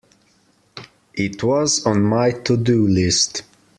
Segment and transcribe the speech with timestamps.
[1.13, 3.43] It was on my to-do list.